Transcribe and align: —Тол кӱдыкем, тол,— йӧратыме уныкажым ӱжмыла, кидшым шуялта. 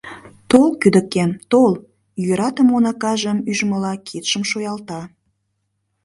—Тол 0.49 0.69
кӱдыкем, 0.81 1.31
тол,— 1.51 1.73
йӧратыме 2.25 2.71
уныкажым 2.77 3.37
ӱжмыла, 3.51 3.93
кидшым 4.07 4.43
шуялта. 4.49 5.01